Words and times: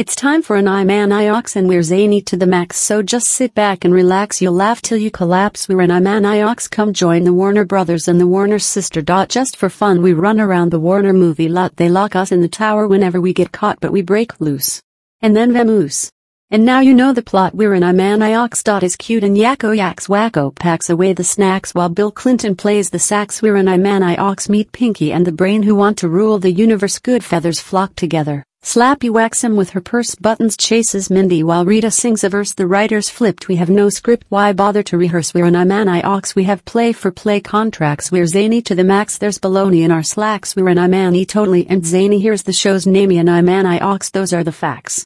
It's 0.00 0.16
time 0.16 0.40
for 0.40 0.56
Animaniacs 0.56 1.56
and 1.56 1.68
we're 1.68 1.82
zany 1.82 2.22
to 2.22 2.34
the 2.34 2.46
max 2.46 2.78
so 2.78 3.02
just 3.02 3.28
sit 3.28 3.52
back 3.52 3.84
and 3.84 3.92
relax 3.92 4.40
you'll 4.40 4.54
laugh 4.54 4.80
till 4.80 4.96
you 4.96 5.10
collapse 5.10 5.68
we're 5.68 5.86
Animaniacs 5.86 6.70
come 6.70 6.94
join 6.94 7.24
the 7.24 7.34
Warner 7.34 7.66
Brothers 7.66 8.08
and 8.08 8.18
the 8.18 8.26
Warner 8.26 8.58
sister. 8.58 9.02
dot 9.02 9.28
Just 9.28 9.58
for 9.58 9.68
fun 9.68 10.00
we 10.00 10.14
run 10.14 10.40
around 10.40 10.70
the 10.70 10.80
Warner 10.80 11.12
movie 11.12 11.50
lot 11.50 11.76
they 11.76 11.90
lock 11.90 12.16
us 12.16 12.32
in 12.32 12.40
the 12.40 12.48
tower 12.48 12.88
whenever 12.88 13.20
we 13.20 13.34
get 13.34 13.52
caught 13.52 13.78
but 13.78 13.92
we 13.92 14.00
break 14.00 14.40
loose. 14.40 14.80
And 15.20 15.36
then 15.36 15.52
vamoose. 15.52 16.10
And 16.50 16.64
now 16.64 16.80
you 16.80 16.94
know 16.94 17.12
the 17.12 17.20
plot 17.20 17.54
we're 17.54 17.72
Animaniacs. 17.72 18.64
Dot 18.64 18.82
Is 18.82 18.96
cute 18.96 19.22
and 19.22 19.36
Yakko 19.36 19.76
Yaks 19.76 20.06
Wakko 20.06 20.54
packs 20.54 20.88
away 20.88 21.12
the 21.12 21.24
snacks 21.24 21.74
while 21.74 21.90
Bill 21.90 22.10
Clinton 22.10 22.56
plays 22.56 22.88
the 22.88 22.98
sax 22.98 23.42
we're 23.42 23.56
Animaniacs 23.56 24.48
meet 24.48 24.72
Pinky 24.72 25.12
and 25.12 25.26
the 25.26 25.30
brain 25.40 25.62
who 25.62 25.74
want 25.74 25.98
to 25.98 26.08
rule 26.08 26.38
the 26.38 26.50
universe 26.50 26.98
Goodfeathers 26.98 27.60
flock 27.60 27.94
together. 27.96 28.46
Slappy 28.62 29.08
whacks 29.08 29.42
him 29.42 29.56
with 29.56 29.70
her 29.70 29.80
purse 29.80 30.14
buttons 30.14 30.54
chases 30.54 31.08
Mindy 31.08 31.42
while 31.42 31.64
Rita 31.64 31.90
sings 31.90 32.22
a 32.22 32.28
verse 32.28 32.52
the 32.52 32.66
writers 32.66 33.08
flipped 33.08 33.48
we 33.48 33.56
have 33.56 33.70
no 33.70 33.88
script 33.88 34.26
why 34.28 34.52
bother 34.52 34.82
to 34.82 34.98
rehearse 34.98 35.32
we're 35.32 35.46
Animaniacs 35.46 36.34
we 36.34 36.44
have 36.44 36.62
play 36.66 36.92
for 36.92 37.10
play 37.10 37.40
contracts 37.40 38.12
we're 38.12 38.26
zany 38.26 38.60
to 38.62 38.74
the 38.74 38.84
max 38.84 39.16
there's 39.16 39.38
baloney 39.38 39.82
in 39.82 39.90
our 39.90 40.02
slacks 40.02 40.54
we're 40.54 40.68
an 40.68 40.78
I 40.78 40.88
man 40.88 41.24
totally 41.24 41.66
and 41.68 41.86
zany 41.86 42.20
here's 42.20 42.42
the 42.42 42.52
show's 42.52 42.86
name 42.86 43.08
Animaniacs 43.08 44.10
those 44.10 44.34
are 44.34 44.44
the 44.44 44.52
facts. 44.52 44.98